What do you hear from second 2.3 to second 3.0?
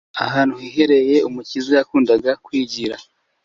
kwigira,